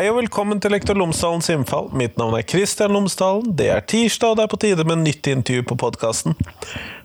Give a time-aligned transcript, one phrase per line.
[0.00, 1.90] Hei og velkommen til Lektor Lomsdalens innfall.
[1.92, 3.50] Mitt navn er Kristian Lomsdalen.
[3.52, 6.38] Det er tirsdag, og det er på tide med nytt intervju på podkasten.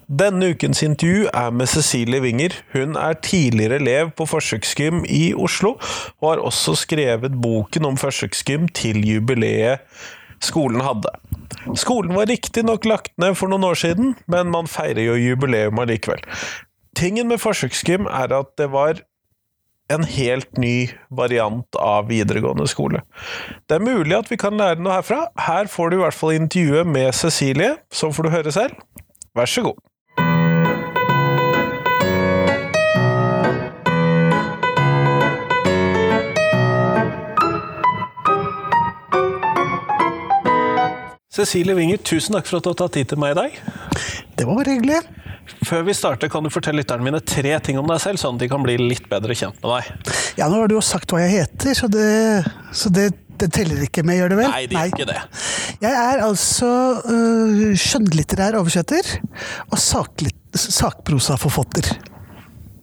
[0.08, 2.56] Denne ukens intervju er med Cecilie Winger.
[2.72, 5.74] Hun er tidligere elev på forsøksgym i Oslo,
[6.22, 9.84] og har også skrevet boken om forsøksgym til jubileet
[10.40, 11.12] skolen hadde.
[11.76, 16.24] Skolen var riktignok lagt ned for noen år siden, men man feirer jo jubileum allikevel.
[16.96, 19.04] Tingen med forsøksgym er at det var
[19.94, 23.04] en helt ny variant av videregående skole.
[23.70, 25.28] Det er mulig at vi kan lære noe herfra.
[25.38, 28.80] Her får du i hvert fall intervjuet med Cecilie, så får du høre selv.
[29.36, 29.82] Vær så god.
[41.36, 43.58] Cecilie Winger, tusen takk for at du har tatt tid til meg i dag.
[44.40, 45.02] Det var bare hyggelig.
[45.66, 48.44] Før vi starter, kan du fortelle lytterne mine tre ting om deg selv, sånn at
[48.46, 50.16] de kan bli litt bedre kjent med deg?
[50.40, 52.08] Ja, nå har du jo sagt hva jeg heter, så det,
[52.76, 54.50] så det, det teller ikke med, gjør det vel?
[54.54, 55.20] Nei, det gjør ikke det.
[55.84, 56.72] Jeg er altså
[57.06, 59.12] uh, skjønnlitterær oversetter
[59.70, 61.94] og saklitt, sakprosaforfatter.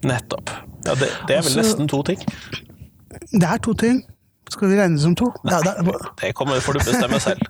[0.07, 0.55] Nettopp.
[0.87, 2.23] Ja, det, det er vel Altså- nesten to ting.
[3.33, 4.03] Det er to ting.
[4.53, 5.31] Skal vi regne det som to?
[5.49, 7.43] Ja, det, Det kommer, får du bestemme selv.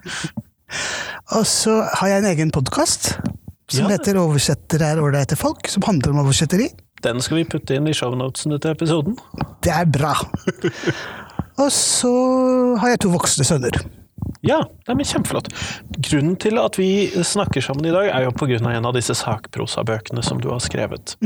[1.38, 3.16] og så har jeg en egen podkast
[3.72, 3.96] som Ja.
[3.96, 6.68] heter 'Oversetter er ålreite folk', som handler om oversetteri.
[7.02, 9.16] Den skal vi putte inn i shownotesene til episoden.
[9.62, 10.14] Det er bra.
[11.62, 12.12] Og så
[12.78, 13.76] har jeg to voksne sønner.
[14.42, 15.48] Ja, det er kjempeflott.
[16.02, 20.22] Grunnen til at vi snakker sammen i dag, er jo av en av disse sakprosabøkene
[20.24, 21.16] som du har skrevet.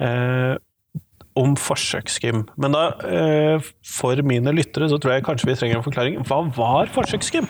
[0.00, 0.56] Eh,
[1.36, 2.44] om forsøksgym.
[2.56, 6.18] Men da, eh, for mine lyttere, så tror jeg kanskje vi trenger en forklaring.
[6.28, 7.48] Hva var forsøksgym?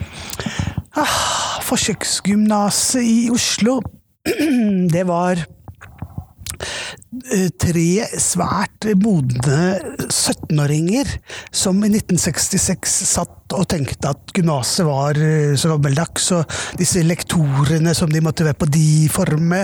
[0.97, 3.79] Ah, Forsøksgymnaset i Oslo,
[4.95, 5.45] det var eh,
[7.61, 11.05] tre svært modne 17-åringer
[11.53, 16.43] som i 1966 satt og tenkte at gymnaset var eh, så gammeldags, og
[16.81, 19.61] disse lektorene som de måtte være på de forme.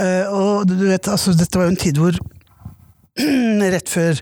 [0.00, 2.14] Eh, Og du vet, altså, dette var jo en tid hvor
[3.74, 4.14] rett før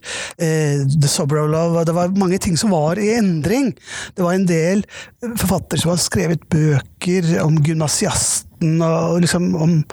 [0.43, 1.85] eh, The Sober of Love.
[1.87, 3.79] Det var mange ting som var i endring.
[4.17, 4.83] Det var en del
[5.23, 7.55] forfattere som hadde skrevet bøker om
[8.59, 9.85] gymnasiasten og liksom om,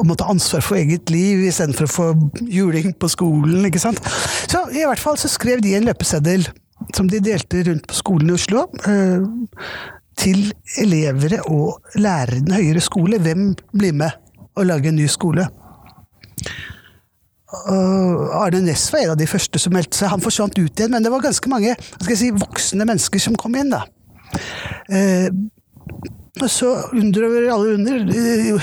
[0.00, 2.06] om å ta ansvar for eget liv istedenfor å få
[2.48, 3.64] juling på skolen.
[3.66, 4.00] ikke sant?
[4.48, 6.46] Så i hvert fall så skrev de en løpeseddel
[6.94, 8.68] som de delte rundt på skolen i Oslo.
[8.86, 9.22] Eh,
[10.16, 13.18] til elever og lærere i den høyere skole.
[13.18, 14.10] Hvem blir med
[14.54, 15.48] og lager en ny skole?
[17.54, 20.10] Og Arne Næss var en av de første som meldte seg.
[20.10, 21.74] Han forsvant ut igjen, men det var ganske mange
[22.14, 23.70] si, voksne mennesker som kom inn.
[23.74, 23.84] da.
[24.90, 25.42] Og
[26.50, 28.00] så under over alle under,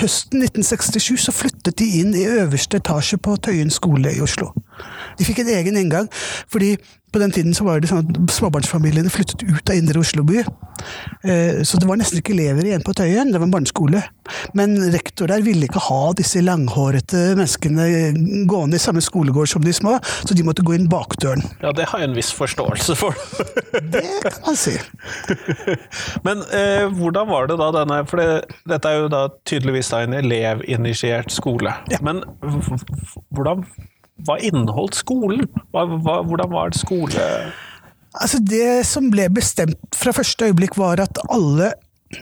[0.02, 4.52] høsten 1967 så flyttet de inn i øverste etasje på Tøyen skole i Oslo.
[5.19, 6.08] De fikk en egen inngang,
[6.52, 6.75] fordi
[7.12, 10.38] på den tiden så var det sånn at småbarnsfamiliene flyttet ut av indre Oslo by.
[11.28, 14.00] Eh, Så det var nesten ikke elever igjen på Tøyen, det var en barneskole.
[14.56, 19.74] Men rektor der ville ikke ha disse langhårete menneskene gående i samme skolegård som de
[19.75, 21.44] små, så de måtte gå inn bakdøren.
[21.62, 23.12] Ja, det har jeg en viss forståelse for.
[23.91, 24.78] Det kan man si.
[26.25, 30.03] Men eh, hvordan var det da denne For det, dette er jo da tydeligvis da
[30.06, 31.74] en elevinitiert skole.
[32.02, 33.66] Men h- h- hvordan
[34.28, 35.46] hva inneholdt skolen?
[35.74, 37.28] Hva, hva, hvordan var det skole...
[38.12, 41.70] Altså Det som ble bestemt fra første øyeblikk, var at alle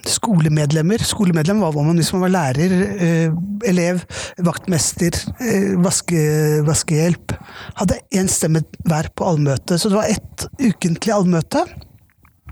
[0.05, 3.31] skolemedlemmer Skolemedlem var man hvis man var lærer, eh,
[3.65, 4.03] elev,
[4.45, 6.19] vaktmester, eh, vaske,
[6.67, 7.33] vaskehjelp.
[7.79, 9.79] Hadde én stemme hver på allmøte.
[9.79, 11.65] Så det var ett ukentlig allmøte,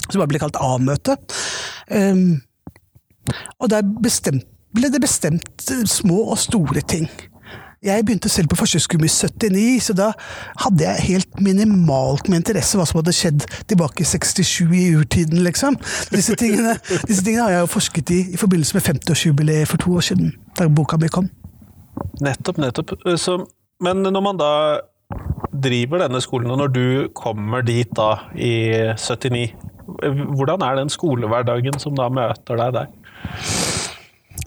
[0.10, 1.18] som bare ble kalt A-møte.
[1.92, 2.42] Um,
[3.60, 7.08] og der bestemt, ble det bestemt små og store ting.
[7.86, 10.08] Jeg begynte selv på forsøksgummi i 79, så da
[10.64, 15.44] hadde jeg helt minimalt med interesse hva som hadde skjedd tilbake i 67 i urtiden,
[15.46, 15.78] liksom.
[16.10, 16.74] Disse tingene,
[17.06, 20.34] disse tingene har jeg jo forsket i i forbindelse med 50-årsjubileet for to år siden,
[20.58, 21.30] da boka mi kom.
[22.26, 22.98] Nettopp, nettopp.
[23.22, 23.38] Så,
[23.84, 24.52] men når man da
[25.54, 26.86] driver denne skolen, og når du
[27.18, 29.54] kommer dit da i 79,
[30.36, 32.90] hvordan er den skolehverdagen som da møter deg der?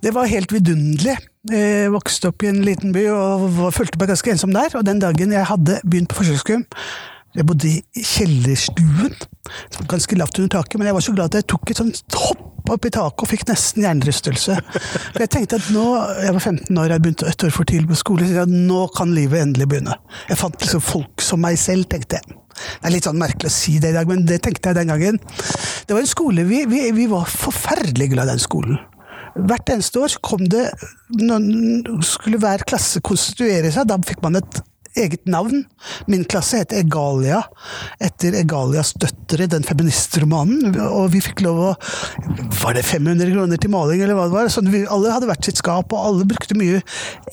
[0.01, 1.17] Det var helt vidunderlig.
[1.49, 4.75] Jeg vokste opp i en liten by og følte meg ganske ensom der.
[4.77, 6.67] Og den dagen jeg hadde begynt på forsøksgym
[7.39, 9.15] Jeg bodde i kjellerstuen,
[9.89, 12.49] ganske lavt under taket, men jeg var så glad at jeg tok et sånt hopp
[12.71, 14.57] opp i taket og fikk nesten hjernerystelse.
[15.15, 15.87] For jeg tenkte at nå,
[16.23, 18.85] Jeg var 15 år, jeg begynte ett år for tidlig på skole, så jeg nå
[18.95, 19.97] kan livet endelig begynne.
[20.29, 22.37] Jeg fant liksom folk som meg selv, tenkte jeg.
[22.61, 24.93] Det er litt sånn merkelig å si det i dag, men det tenkte jeg den
[24.93, 25.19] gangen.
[25.87, 28.79] Det var en skole, Vi, vi, vi var forferdelig glad i den skolen.
[29.37, 30.67] Hvert eneste år kom det
[31.21, 34.61] Når skulle hver klasse konstituere seg, da fikk man et
[34.99, 35.65] eget navn.
[36.11, 37.41] Min klasse het Egalia,
[38.03, 40.75] etter Egalias døtre, den feministromanen.
[40.89, 41.71] Og vi fikk lov å
[42.61, 44.51] Var det 500 kroner til maling, eller hva det var?
[44.53, 46.83] Sånn, vi, alle hadde hvert sitt skap, og alle brukte mye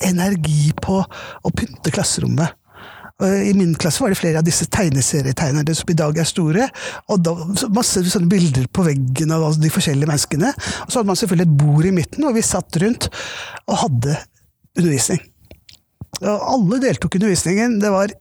[0.06, 2.57] energi på å pynte klasserommet.
[3.18, 6.68] I min klasse var det flere av disse tegneserietegnerne som i dag er store.
[7.10, 7.32] og da,
[7.74, 10.52] Masse sånne bilder på veggen av de forskjellige menneskene.
[10.84, 13.08] Og så hadde man selvfølgelig et bord i midten, og vi satt rundt
[13.66, 14.14] og hadde
[14.78, 15.24] undervisning.
[16.22, 17.80] Og alle deltok i undervisningen.
[17.82, 18.14] Det var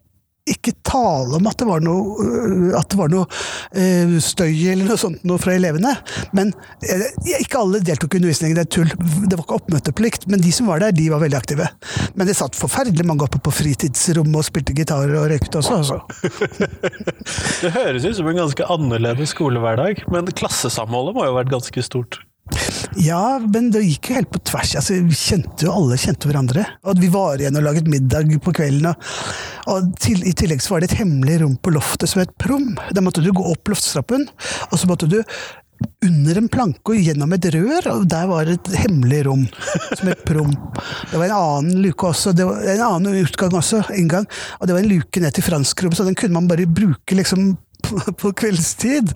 [0.53, 4.99] ikke tale om at det var noe, øh, det var noe uh, støy eller noe
[4.99, 5.93] sånt noe fra elevene.
[6.37, 7.07] Men uh,
[7.37, 8.93] ikke alle deltok i undervisningen, det er tull.
[9.27, 10.27] Det var ikke oppmøteplikt.
[10.31, 11.69] Men de som var der, de var veldig aktive.
[12.15, 15.99] Men det satt forferdelig mange oppe på fritidsrommet og spilte gitar og røykte også, altså.
[17.63, 21.85] det høres ut som en ganske annerledes skolehverdag, men klassesamholdet må jo ha vært ganske
[21.85, 22.21] stort?
[23.03, 24.73] Ja, men det gikk jo helt på tvers.
[24.79, 26.65] Altså, vi kjente jo alle kjente hverandre.
[26.87, 28.89] Og vi var igjen og laget middag på kvelden.
[28.91, 29.13] Og,
[29.73, 32.73] og til, I tillegg så var det et hemmelig rom på loftet som het Prom.
[32.93, 34.27] Der måtte du gå opp loftstrappen,
[34.71, 35.21] og så måtte du
[36.05, 39.45] under en planke og gjennom et rør, og der var et hemmelig rom
[39.91, 40.55] som het Prom.
[41.11, 44.25] Det var en annen luke også, det var en annen utgang også, inngang,
[44.57, 47.51] og det var en luke ned til franskrommet, så den kunne man bare bruke liksom
[48.17, 49.13] på kveldstid.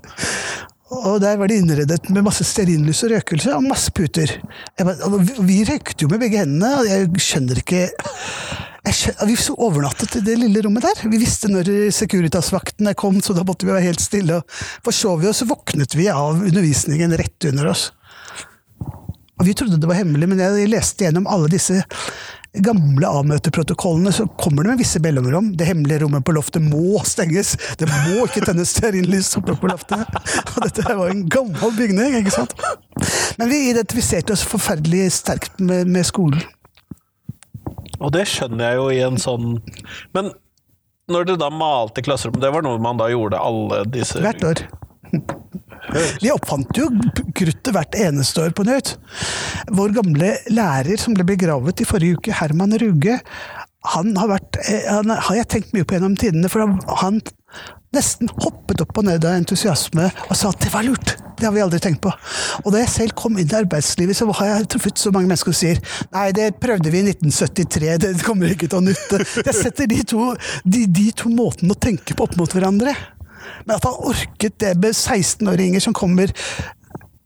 [0.92, 4.34] Og der var det innredet med masse stearinlys og røkelse og masse puter.
[4.82, 7.86] Bare, vi røykte jo med begge hendene, og jeg skjønner ikke
[8.82, 11.04] jeg skjønner, Vi overnattet i det lille rommet der.
[11.08, 14.42] Vi visste når Securitas-vaktene kom, så da måtte vi være helt stille.
[14.84, 17.92] Forsov vi oss, så våknet vi av undervisningen rett under oss.
[19.42, 21.80] Og Vi trodde det var hemmelig, men jeg leste gjennom alle disse
[22.60, 25.54] gamle avmøteprotokollene så kommer det med visse mellomrom.
[25.58, 27.54] Det hemmelige rommet på loftet må stenges!
[27.80, 30.20] Det må ikke tennes stearinlys oppe på loftet!
[30.56, 32.56] Og dette var en gammel bygning, ikke sant?
[33.40, 36.44] Men vi identifiserte oss forferdelig sterkt med, med skolen.
[38.02, 39.60] Og det skjønner jeg jo i en sånn
[40.16, 40.32] Men
[41.12, 44.64] når du da malte klasserommet, det var noe man da gjorde alle disse Hvert år.
[46.22, 46.88] Vi oppfant jo
[47.38, 48.96] kruttet hvert eneste år på nytt.
[49.72, 53.20] Vår gamle lærer som ble begravet i forrige uke, Herman Ruge,
[53.92, 56.68] han har, vært, eh, han har jeg tenkt mye på gjennom tidene, for
[57.02, 57.22] han
[57.92, 61.18] nesten hoppet opp og ned av entusiasme og sa at det var lurt!
[61.42, 62.12] Det har vi aldri tenkt på.
[62.62, 65.56] Og da jeg selv kom inn i arbeidslivet, så har jeg truffet så mange mennesker
[65.56, 65.80] som sier
[66.14, 69.24] nei, det prøvde vi i 1973, det kommer ikke til å nytte.
[69.48, 70.28] Jeg setter de to,
[70.62, 72.94] de, de to måtene å tenke på opp mot hverandre.
[73.66, 76.34] Men at han orket det med 16-åringer som kommer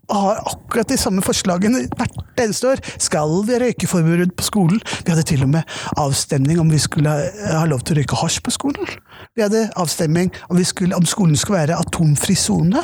[0.10, 2.84] har akkurat de samme forslagene hvert eneste år.
[3.02, 4.81] Skal vi røykeforbud på skolen?
[5.06, 8.42] Vi hadde til og med avstemning om vi skulle ha lov til å røyke hasj
[8.46, 8.96] på skolen.
[9.36, 12.84] Vi hadde avstemning om, skulle, om skolen skulle være atomfri sone.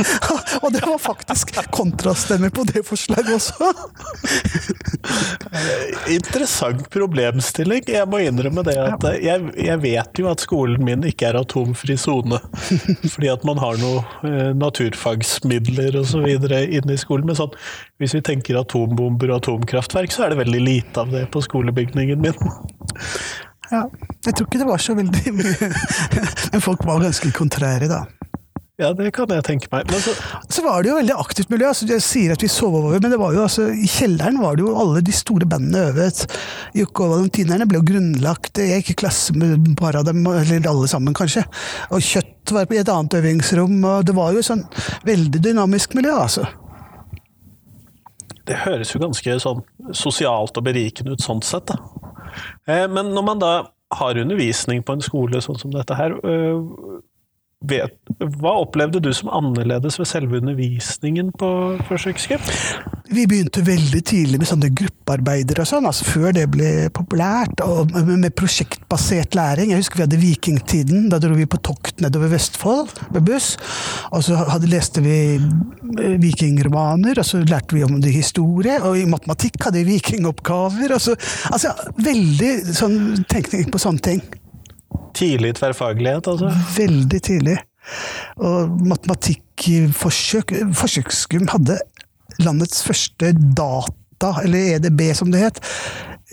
[0.62, 3.72] og det var faktisk kontrastemmer på det forslaget også.
[6.16, 7.84] Interessant problemstilling.
[7.88, 11.96] Jeg må innrømme det at jeg, jeg vet jo at skolen min ikke er atomfri
[12.00, 12.40] sone.
[13.12, 16.26] Fordi at man har noen eh, naturfagsmidler osv
[16.78, 17.28] inne i skolen.
[17.28, 17.54] Men sånn,
[18.02, 22.22] hvis vi tenker atombomber og atomkraftverk, så er det veldig lite av det på skolebygningen
[22.22, 22.50] min.
[23.72, 23.86] Ja,
[24.26, 25.68] jeg tror ikke det var så veldig mye
[26.52, 28.02] Men folk var ganske kontrære, da.
[28.80, 29.90] Ja, det kan jeg tenke meg.
[30.00, 30.14] Så...
[30.48, 30.62] så...
[30.64, 31.68] var det jo veldig aktivt miljø.
[31.68, 34.56] altså Jeg sier at vi sov over, men det var jo altså, i kjelleren var
[34.56, 36.24] det jo alle de store bandene øvet.
[36.78, 38.62] Jokke og Valentinerne ble jo grunnlagt.
[38.62, 41.44] Jeg gikk i klasse med bare av dem, eller alle sammen kanskje.
[41.92, 43.76] Og Kjøtt var i et annet øvingsrom.
[43.84, 44.64] og Det var jo sånn
[45.04, 46.48] veldig dynamisk miljø, altså.
[48.48, 49.62] Det høres jo ganske sånn
[49.94, 51.76] sosialt og berikende ut sånn sett, da.
[52.66, 53.54] Eh, men når man da
[54.00, 57.02] har undervisning på en skole sånn som dette her, øh,
[57.68, 57.94] vet,
[58.38, 61.50] hva opplevde du som annerledes ved selve undervisningen på
[61.88, 62.42] forsøksgym?
[63.12, 67.60] Vi begynte veldig tidlig med sånne gruppearbeider og sånn, altså før det ble populært.
[67.64, 69.72] Og med prosjektbasert læring.
[69.72, 71.08] Jeg husker vi hadde vikingtiden.
[71.12, 73.54] Da dro vi på tokt nedover Vestfold med buss.
[74.12, 78.78] Og så hadde, leste vi eh, vikingromaner, og så lærte vi om det historie.
[78.86, 80.96] Og i matematikk hadde vi vikingoppgaver.
[80.96, 81.18] Og så,
[81.52, 84.24] altså veldig sånn tenkning på sånne ting.
[85.16, 86.52] Tidlig tverrfaglighet, altså?
[86.76, 87.58] Veldig tidlig.
[88.42, 91.80] Og matematikkforsøk Forsøksgym hadde
[92.42, 95.60] landets første data, eller EDB som det het,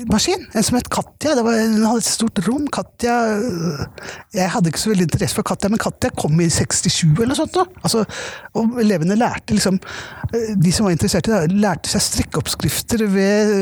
[0.08, 0.46] maskin.
[0.56, 1.34] En som het Katja.
[1.36, 2.68] Det var, hun hadde et stort rom.
[2.72, 3.16] Katja
[4.36, 7.40] Jeg hadde ikke så veldig interesse for Katja, men Katja kom i 67 eller noe
[7.40, 7.58] sånt.
[7.58, 7.66] Da.
[7.84, 8.06] Altså,
[8.58, 9.80] og elevene lærte liksom
[10.32, 13.54] De som var interessert i det, lærte seg strikkeoppskrifter ved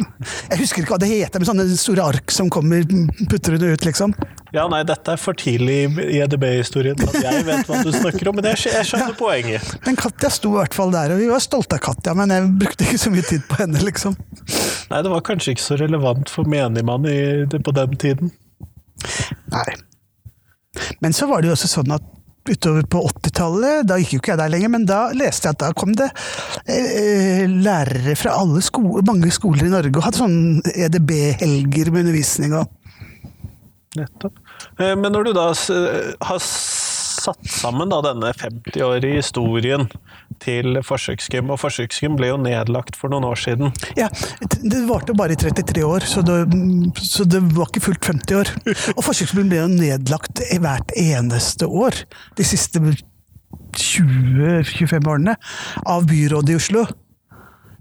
[0.00, 2.86] Jeg husker ikke hva det heter, men sånne store ark som kommer
[3.30, 4.16] putrende ut, liksom.
[4.56, 8.38] Ja, nei, dette er for tidlig i EDB-historien at jeg vet hva du snakker om,
[8.38, 9.16] men jeg skjønner ja.
[9.18, 9.66] poenget.
[9.84, 12.46] Men Katja sto i hvert fall der, og vi var stolte av Katja, men jeg
[12.62, 14.16] brukte ikke så mye tid på henne, liksom.
[14.88, 17.18] Nei, det var kanskje ikke så relevant for menigmann i,
[17.52, 18.32] på den tiden.
[19.52, 19.66] Nei.
[21.04, 22.08] Men så var det jo også sånn at
[22.46, 25.62] utover på 80-tallet, da gikk jo ikke jeg der lenger, men da leste jeg at
[25.66, 26.08] da kom det
[26.70, 30.38] eh, lærere fra alle sko mange skoler i Norge og hadde sånn
[30.72, 32.70] EDB-helger med undervisning og
[33.96, 34.38] Nettopp.
[34.78, 35.50] Eh, Men når du da
[36.28, 36.42] har
[37.26, 39.86] satt sammen da denne 50-årige historien
[40.42, 43.72] til forsøksgym, og forsøksgym ble jo nedlagt for noen år siden.
[43.98, 44.08] Ja,
[44.42, 46.38] det varte bare i 33 år, så det,
[47.02, 48.52] så det var ikke fullt 50 år.
[48.94, 52.02] Og forsøksskolen ble jo nedlagt hvert eneste år
[52.38, 52.82] de siste
[53.76, 55.36] 20-25 årene
[55.88, 56.86] av byrådet i Oslo.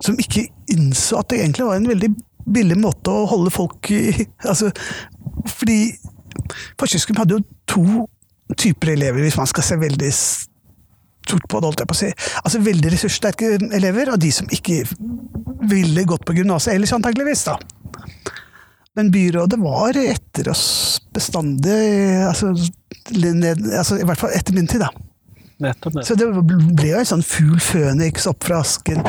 [0.04, 2.12] Som ikke innså at det egentlig var en veldig
[2.56, 4.70] billig måte å holde folk i altså,
[5.50, 5.78] Fordi
[6.80, 7.86] forsøksskolen hadde jo to
[8.60, 12.12] typer elever, hvis man skal se veldig stort på det, holdt jeg på å si.
[12.44, 14.84] Altså veldig ressurssterke elever, og de som ikke
[15.70, 17.58] ville gått på gymnaset ellers, antakeligvis, da.
[18.96, 20.68] Men byrådet var etter oss
[21.14, 21.80] bestandig,
[22.24, 22.54] altså,
[23.12, 24.92] ned, altså i hvert fall etter min tid, da.
[25.64, 25.96] Nettopp.
[25.96, 26.08] nettopp.
[26.08, 26.28] Så det
[26.76, 29.04] ble jo en sånn fugl føniks opp fra asken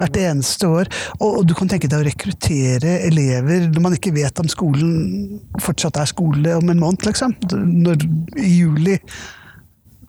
[0.00, 0.90] hvert eneste år.
[1.20, 6.00] Og, du kan tenke deg å rekruttere elever når man ikke vet om skolen fortsatt
[6.00, 7.36] er skole om en måned, liksom.
[7.84, 8.06] Når,
[8.40, 8.98] I juli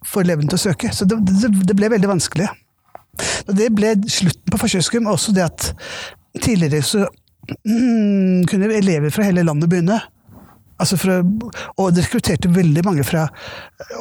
[0.08, 0.92] får elevene til å søke.
[0.96, 2.50] Så det, det, det ble veldig vanskelig.
[3.48, 5.68] Og det ble slutten på forsøkskum, og også det at
[6.42, 7.06] tidligere så
[7.68, 10.00] mm, kunne elever fra hele landet begynne.
[10.82, 11.20] Altså fra,
[11.78, 13.28] og det rekrutterte veldig mange fra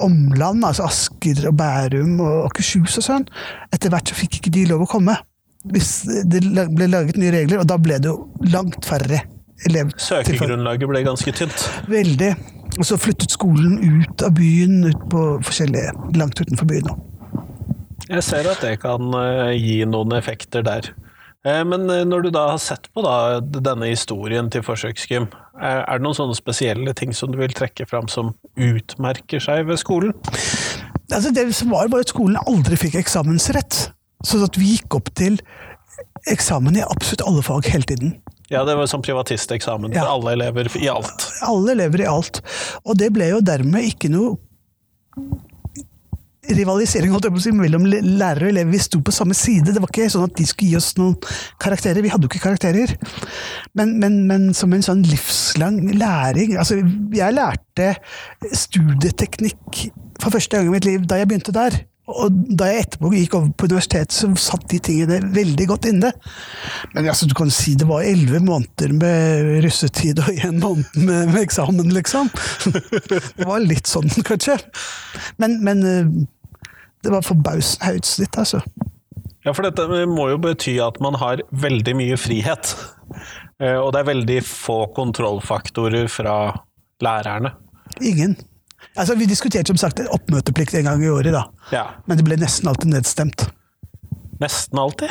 [0.00, 3.26] omland, altså Asker og Bærum og Akershus og sånn.
[3.68, 5.18] Etter hvert så fikk ikke de lov å komme.
[5.68, 5.90] Hvis
[6.30, 6.40] det
[6.72, 9.20] ble laget nye regler, og da ble det jo langt færre
[9.68, 9.92] elever.
[10.00, 11.66] Søkegrunnlaget ble ganske tynt.
[11.90, 12.30] Veldig.
[12.78, 16.88] Og så flyttet skolen ut av byen, ut på forskjellige, langt utenfor byen.
[18.10, 20.88] Jeg ser at det kan eh, gi noen effekter der.
[21.44, 25.28] Eh, Men eh, når du da har sett på da, denne historien til forsøksgym,
[25.60, 29.66] er er det noen sånne spesielle ting som du vil trekke fram som utmerker seg
[29.68, 30.14] ved skolen?
[31.10, 33.90] Altså det som var, var at skolen aldri fikk eksamensrett.
[34.26, 35.38] Så at vi gikk opp til
[36.30, 38.14] eksamen i absolutt alle fag hele tiden.
[38.50, 40.08] Ja, det var som privatisteksamen Ja.
[40.10, 41.28] alle elever i alt.
[41.46, 42.42] Alle elever i alt.
[42.84, 44.36] Og det ble jo dermed ikke noe
[46.50, 48.72] rivalisering holdt jeg på å si, mellom lærere og elever.
[48.72, 49.70] Vi sto på samme side.
[49.70, 51.14] Det var ikke sånn at de skulle gi oss noen
[51.62, 52.02] karakterer.
[52.02, 52.94] Vi hadde jo ikke karakterer.
[53.78, 56.56] Men, men, men som en sånn livslang læring.
[56.58, 56.80] Altså,
[57.14, 57.92] jeg lærte
[58.64, 59.84] studieteknikk
[60.20, 61.78] for første gang i mitt liv da jeg begynte der.
[62.10, 66.10] Og da jeg etterpå gikk over på universitetet, så satt de tingene veldig godt inne.
[66.94, 71.30] Men altså, du kan si det var elleve måneder med russetid og én måned med,
[71.32, 72.30] med eksamen, liksom.
[72.66, 74.58] Det var litt sånn, kanskje.
[75.42, 76.12] Men, men eh,
[77.04, 78.62] det var forbausende høyt snitt, altså.
[79.46, 82.74] Ja, for dette må jo bety at man har veldig mye frihet.
[83.62, 86.34] Eh, Og det er veldig få kontrollfaktorer fra
[87.00, 87.54] lærerne.
[88.04, 88.36] Ingen.
[88.96, 91.44] Altså, Vi diskuterte som sagt oppmøteplikt en gang i året, da.
[91.72, 93.46] Ja, Men det ble nesten alltid nedstemt.
[94.40, 95.10] nesten alltid.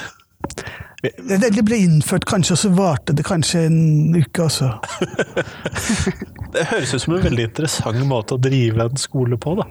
[1.04, 4.72] Det, det ble innført kanskje, og så varte det kanskje en uke også.
[6.54, 9.68] Det høres ut som en veldig interessant måte å drive en skole på, da.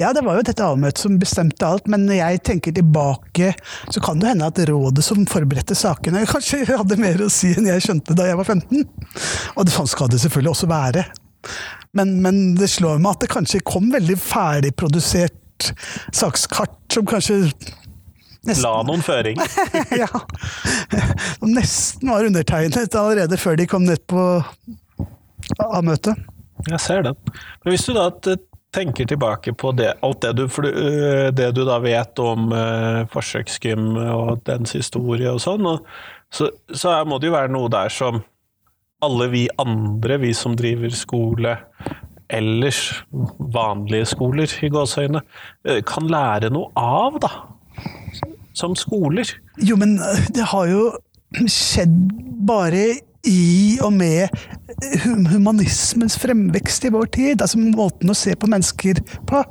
[0.00, 3.52] Ja, det var jo dette avmøtet som bestemte alt, men når jeg tenker tilbake,
[3.92, 7.68] så kan det hende at rådet som forberedte sakene, kanskje hadde mer å si enn
[7.70, 8.84] jeg skjønte da jeg var 15.
[9.54, 11.04] Og det, sånn skal det selvfølgelig også være.
[11.96, 15.72] Men, men det slår meg at det kanskje kom veldig ferdigprodusert
[16.16, 17.42] sakskart som kanskje
[18.46, 19.40] nesten La noen føring.
[20.02, 20.08] ja.
[21.38, 24.22] Som nesten var undertegnet allerede før de kom ned på
[25.66, 26.16] A-møtet.
[26.68, 27.18] Jeg ser den.
[27.64, 28.08] Men hvis du da
[28.74, 33.96] tenker tilbake på det, alt det du, øh, det du da vet om uh, forsøksgym
[33.98, 35.88] og dens historie og sånn, og,
[36.30, 38.20] så, så må det jo være noe der som
[39.04, 41.56] alle vi andre, vi som driver skole
[42.30, 43.02] ellers,
[43.38, 45.22] vanlige skoler i gåsøyne,
[45.66, 47.30] øh, kan lære noe av, da.
[48.54, 49.26] Som skoler.
[49.58, 50.84] Jo, men øh, det har jo
[51.46, 51.96] skjedd
[52.46, 52.84] bare
[53.26, 54.28] i og med
[55.32, 57.42] humanismens fremvekst i vår tid.
[57.42, 59.42] Altså måten å se på mennesker på.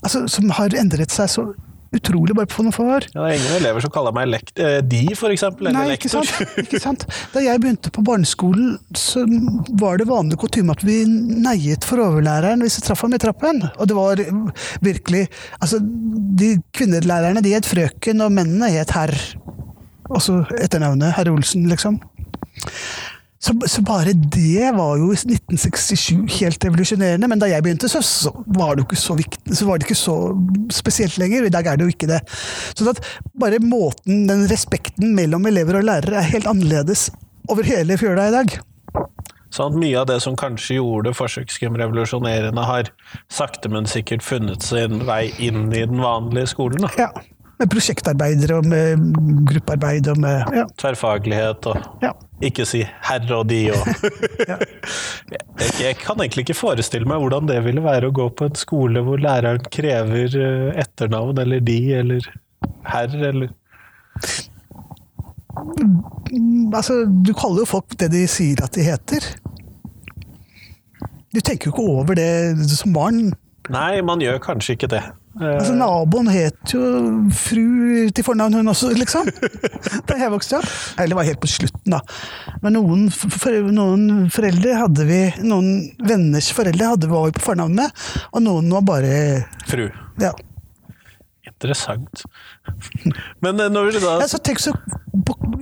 [0.00, 1.50] Altså, som har endret seg så
[1.96, 3.06] utrolig bare på noen få år.
[3.10, 5.96] Ja, det er ingen elever som kaller meg lekt eh, de, for eksempel, eller Nei,
[5.96, 6.28] ikke lektor.
[6.30, 6.60] sant?
[6.64, 7.06] ikke sant?
[7.34, 9.24] Da jeg begynte på barneskolen, så
[9.80, 13.64] var det vanlig kutyme at vi neiet for overlæreren hvis vi traff ham i trappen.
[13.76, 14.22] Og det var
[14.84, 15.26] virkelig
[15.60, 19.12] Altså, de kvinnelærerne de het frøken, og mennene het herr.
[20.10, 22.00] Også etternavnet herr Olsen, liksom.
[23.40, 28.02] Så, så bare det var jo i 1967 helt revolusjonerende, men da jeg begynte, så,
[28.04, 30.16] så, var det jo ikke så viktig, så var det ikke så
[30.76, 31.46] spesielt lenger.
[31.48, 32.20] I dag er det jo ikke det.
[32.76, 33.00] Så at
[33.40, 37.08] bare måten, den respekten mellom elever og lærere er helt annerledes
[37.48, 38.60] over hele fjøla i dag.
[39.50, 42.92] Sånn at mye av det som kanskje gjorde forsøksgym revolusjonerende, har
[43.32, 46.84] sakte, men sikkert funnet sin vei inn i den vanlige skolen.
[46.84, 46.92] Da.
[47.08, 47.10] Ja.
[47.60, 49.02] Med prosjektarbeidere og med
[49.50, 50.64] gruppearbeid og med ja.
[50.80, 52.14] Tverrfaglighet og ja.
[52.40, 53.90] ikke si 'herre' og 'de' og
[54.50, 58.56] jeg, jeg kan egentlig ikke forestille meg hvordan det ville være å gå på en
[58.56, 62.30] skole hvor læreren krever eh, etternavn eller 'de' eller
[62.88, 63.52] 'herr' eller
[66.74, 69.24] Altså, du kaller jo folk det de sier at de heter.
[71.34, 73.32] Du tenker jo ikke over det som barn.
[73.70, 75.02] Nei, man gjør kanskje ikke det.
[75.38, 76.80] Eh, Altså, Naboen het jo
[77.36, 79.28] fru til fornavn, hun også, liksom.
[80.08, 80.68] Da jeg vokste opp.
[80.98, 82.00] Eller det var helt på slutten, da.
[82.64, 85.70] Men noen, for, noen foreldre hadde vi Noen
[86.02, 88.02] venners foreldre hadde vi over på fornavn med,
[88.34, 89.14] og noen var bare
[89.70, 89.86] Fru.
[90.20, 90.34] Ja.
[91.46, 92.24] Interessant.
[93.44, 94.74] Men eh, når vi da ja så tenk så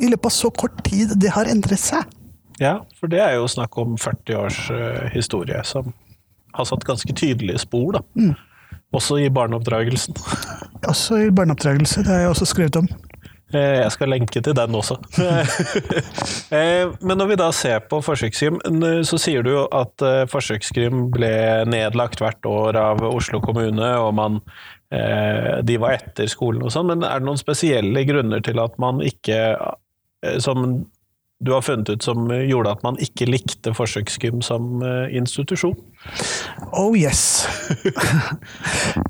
[0.00, 2.08] I løpet av så kort tid det har endret seg.
[2.58, 5.92] Ja, for det er jo snakk om 40 års eh, historie som
[6.56, 8.02] har satt ganske tydelige spor, da.
[8.96, 10.16] Også i barneoppdragelsen.
[10.88, 12.00] Også i barneoppdragelse.
[12.06, 12.88] Det har jeg også skrevet om.
[13.52, 14.96] Eh, Jeg skal lenke til den også.
[16.48, 18.56] Eh, Men når vi da ser på Forsøkskrim,
[19.04, 20.00] så sier du jo at
[20.32, 21.28] Forsøkskrim ble
[21.68, 24.38] nedlagt hvert år av Oslo kommune, og man,
[24.92, 28.78] eh, de var etter skolen og sånn, men er det noen spesielle grunner til at
[28.80, 29.36] man ikke,
[30.24, 30.86] eh, som
[31.40, 35.76] du har funnet ut som gjorde at man ikke likte forsøksgym som eh, institusjon?
[36.72, 37.46] Oh yes!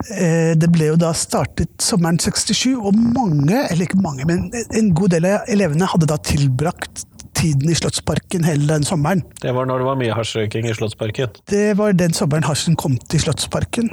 [0.08, 4.88] Eh, det ble jo da startet sommeren 67, og mange, eller ikke mange, men en
[4.96, 7.04] god del av elevene hadde da tilbrakt
[7.38, 9.22] tiden i Slottsparken hele den sommeren.
[9.42, 11.36] Det var når det var mye hasjrøyking i Slottsparken.
[11.50, 13.92] Det var den sommeren hasjen kom til Slottsparken.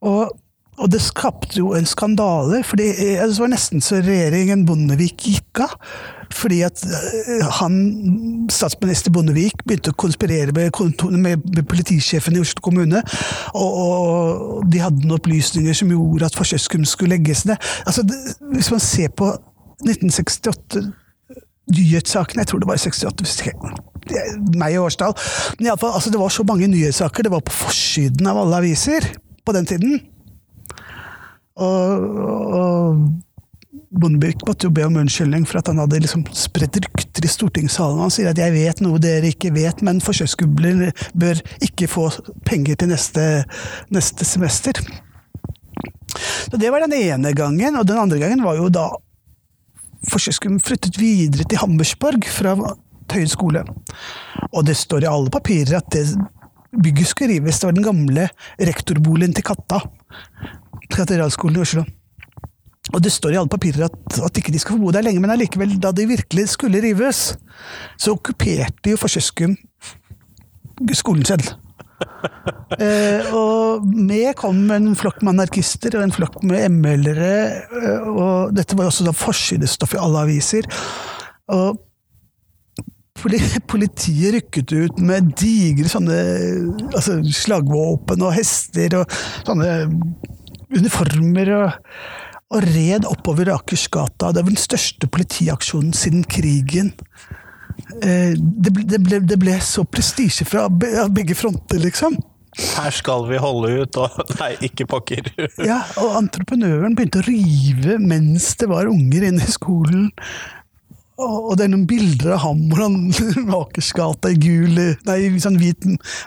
[0.00, 0.32] Og,
[0.76, 2.90] og det skapte jo en skandale, for det
[3.38, 5.74] var nesten så regjeringen Bondevik gikk av.
[6.36, 7.76] Fordi at eh, han,
[8.52, 10.74] statsminister Bondevik begynte å konspirere med,
[11.22, 13.00] med, politisjefen i Oslo kommune.
[13.54, 17.62] Og, og de hadde noen opplysninger som gjorde at forsøksgym skulle legges ned.
[17.86, 18.04] Altså,
[18.52, 19.30] hvis man ser på
[19.86, 20.82] 1968
[21.76, 23.72] nyhetssakene, jeg tror det var i 68, hvis ikke
[24.06, 25.16] det er meg i årstall.
[25.56, 28.44] Men i alle fall, altså, det var så mange nyhetssaker, det var på forsiden av
[28.44, 29.08] alle aviser
[29.46, 29.96] på den tiden.
[31.56, 32.18] Og,
[32.60, 32.98] og
[33.96, 38.02] Bondevik måtte jo be om unnskyldning for at han hadde liksom spredt rykter i stortingssalen.
[38.04, 42.10] Han sier at 'jeg vet noe dere ikke vet, men forsøksgubler bør ikke få
[42.44, 43.44] penger til neste,
[43.90, 44.84] neste semester'.
[46.50, 48.88] Så Det var den ene gangen, og den andre gangen var jo da
[50.10, 52.54] forsøksskolen flyttet videre til Hammersborg fra
[53.08, 53.64] Tøyen skole.
[54.52, 56.06] Og det står i alle papirer at det
[56.82, 57.60] bygget skulle rives.
[57.60, 59.80] Det var den gamle rektorboligen til Katta.
[60.92, 61.84] Katedralskolen i Oslo.
[62.94, 65.20] Og det står i alle papirer at, at ikke de skal få bo der lenge,
[65.22, 67.32] men allikevel, da de virkelig skulle rives,
[67.98, 69.56] så okkuperte jo Forsøskum
[70.94, 71.54] skolen selv.
[72.82, 77.36] Eh, og med kom en flokk med anarkister og en flokk med ML-ere.
[77.62, 80.66] eh, og dette var også da forsidestoff i alle aviser.
[81.54, 81.78] Og
[83.16, 86.18] politiet rykket ut med digre sånne
[86.92, 89.72] altså slagvåpen og hester og sånne
[90.76, 91.52] uniformer.
[91.56, 91.96] og,
[92.54, 94.30] og red oppover Akersgata.
[94.32, 96.92] Det var den største politiaksjonen siden krigen.
[98.02, 102.16] Eh, det, ble, det, ble, det ble så prestisje fra begge fronter, liksom.
[102.56, 105.28] Her skal vi holde ut, og nei, ikke pokker.
[105.60, 110.08] Ja, og entreprenøren begynte å rive mens det var unger inne i skolen.
[111.16, 112.96] Og det er noen bilder av ham hvor han
[113.60, 115.86] Akersgata i gul Nei, sånn hvit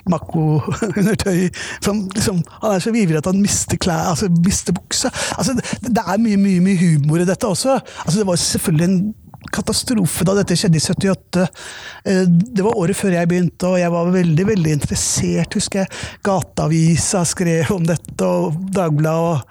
[0.10, 1.49] makko-undertøy.
[1.86, 5.12] Liksom, han er så ivrig at han mister klær, altså mister buksa.
[5.38, 7.78] Altså, det, det er mye, mye, mye humor i dette også.
[8.06, 8.99] Altså, det var selvfølgelig en
[9.54, 11.45] katastrofe da dette skjedde i 78.
[12.06, 12.23] Eh,
[12.58, 15.54] Det var året før jeg begynte, og jeg var veldig veldig interessert.
[15.58, 15.93] husker jeg.
[16.25, 19.45] Gateavisa skrev om dette, og Dagbladet.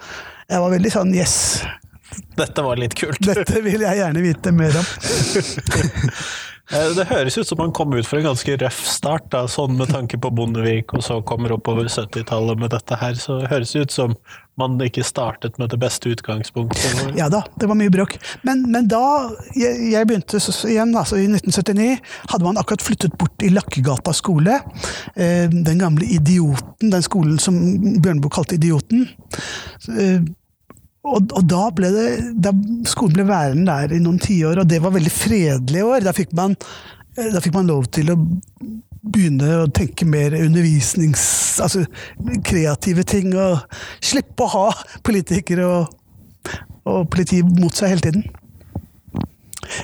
[0.48, 1.34] Jeg var veldig sånn yes,
[2.38, 3.20] Dette var litt kult.
[3.26, 4.86] dette vil jeg gjerne vite mer om.
[6.68, 9.78] Eh, Det høres ut som man kom ut for en ganske røff start, da, sånn
[9.78, 13.14] med tanke på Bondevik, og så kommer oppover 70-tallet med dette her.
[13.16, 14.12] Så det høres ut som
[14.60, 17.14] man ikke startet med det beste utgangspunktet.
[17.16, 18.18] Ja da, det var mye bråk.
[18.44, 19.00] Men, men da
[19.56, 22.02] jeg, jeg begynte så, så igjen, altså i 1979,
[22.34, 24.58] hadde man akkurat flyttet bort i Lakkegata skole.
[25.16, 27.56] Eh, den gamle Idioten, den skolen som
[27.96, 29.08] Bjørneboe kalte Idioten.
[29.94, 30.20] Eh,
[31.06, 32.08] og, og da ble det
[32.42, 32.52] da
[32.88, 36.02] Skolen ble værende der i noen tiår, og det var veldig fredelige år.
[36.06, 36.56] Da fikk man,
[37.16, 38.18] eh, da fikk man lov til å
[39.08, 41.22] begynne å tenke mer undervisnings...
[41.62, 41.84] Altså
[42.46, 43.64] kreative ting, og
[44.04, 44.66] slippe å ha
[45.06, 45.88] politikere og,
[46.86, 48.28] og politi mot seg hele tiden.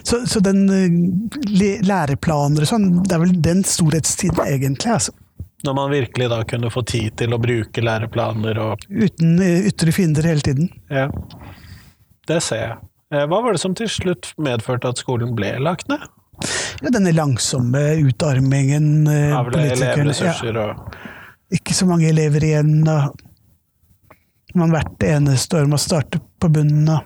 [0.07, 5.15] Så, så den eh, læreplaner og sånn, det er vel den storhetstiden egentlig, altså.
[5.65, 9.95] Når man virkelig da kunne få tid til å bruke læreplaner og Uten eh, ytre
[9.97, 10.69] fiender hele tiden.
[10.93, 11.09] Ja.
[12.29, 12.77] Det ser jeg.
[13.15, 16.05] Eh, hva var det som til slutt medførte at skolen ble lagt ned?
[16.83, 21.11] Ja, denne langsomme utarmingen Av elevressurser og ja.
[21.55, 22.81] Ikke så mange elever igjen.
[22.89, 23.13] og
[24.59, 27.05] man hvert eneste år må starte på bunnen av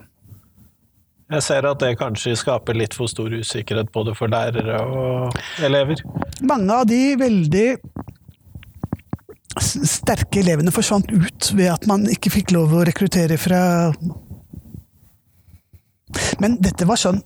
[1.29, 6.01] jeg ser at det kanskje skaper litt for stor usikkerhet både for lærere og elever.
[6.41, 7.67] Mange av de veldig
[9.69, 13.61] sterke elevene forsvant ut ved at man ikke fikk lov å rekruttere fra
[16.41, 17.19] Men dette var sånn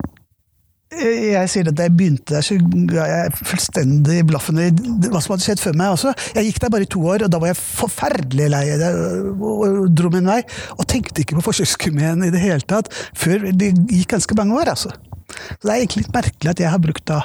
[0.93, 2.57] jeg sier at Da jeg begynte der, så
[2.89, 4.67] ga jeg fullstendig blaffen i
[5.09, 6.13] hva som hadde skjedd før meg også.
[6.37, 10.11] Jeg gikk der bare i to år, og da var jeg forferdelig lei og dro
[10.13, 10.41] min vei.
[10.77, 14.73] Og tenkte ikke på forsøkskommunen i det hele tatt før det gikk ganske mange år.
[14.75, 14.93] altså.
[14.93, 17.21] Så Det er egentlig litt merkelig at jeg har brukt da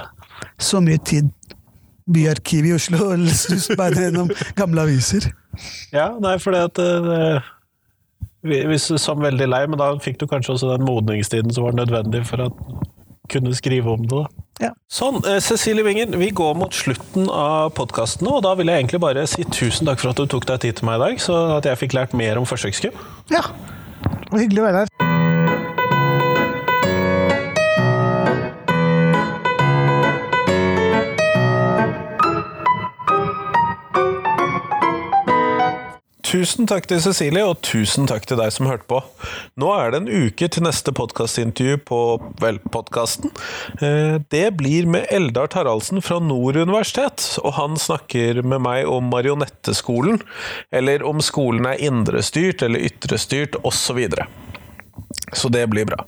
[0.58, 1.30] så mye tid
[2.08, 3.28] byarkivet i Oslo og
[3.78, 5.30] meg gjennom gamle aviser.
[5.94, 7.46] Ja, nei, for det at uh,
[8.46, 11.74] Hvis du som veldig lei, men da fikk du kanskje også den modningstiden som var
[11.78, 12.62] nødvendig for at
[13.28, 14.24] kunne skrive om det.
[14.62, 14.72] Ja.
[14.90, 18.82] Sånn, eh, Cecilie Wingen, vi går mot slutten av podkasten nå, og da vil jeg
[18.82, 21.22] egentlig bare si tusen takk for at du tok deg tid til meg i dag,
[21.22, 22.96] så at jeg fikk lært mer om forsøkskum.
[23.30, 23.44] Ja,
[24.02, 24.87] det var hyggelig å være her.
[36.28, 38.98] Tusen takk til Cecilie, og tusen takk til deg som hørte på.
[39.56, 42.00] Nå er det en uke til neste podkastintervju på
[42.42, 43.32] vel, podkasten.
[43.80, 49.08] Eh, det blir med Eldar Taraldsen fra Nord universitet, og han snakker med meg om
[49.08, 50.20] marionetteskolen,
[50.68, 54.04] eller om skolen er indrestyrt eller ytrestyrt, osv.
[55.32, 56.04] Så det blir bra.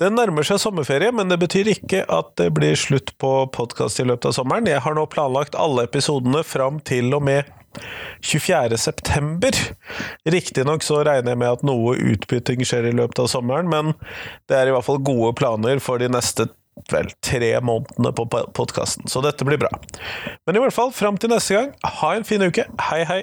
[0.00, 4.08] Det nærmer seg sommerferie, men det betyr ikke at det blir slutt på podkast i
[4.08, 4.72] løpet av sommeren.
[4.72, 7.59] Jeg har nå planlagt alle episodene fram til og med
[8.26, 8.78] 24.
[8.78, 9.56] september.
[10.28, 13.94] Riktignok så regner jeg med at noe utbytting skjer i løpet av sommeren, men
[14.50, 16.50] det er i hvert fall gode planer for de neste
[16.90, 18.24] vel tre månedene på
[18.56, 19.72] podkasten, så dette blir bra.
[20.46, 22.64] Men i hvert fall, fram til neste gang, ha en fin uke.
[22.88, 23.22] Hei, hei!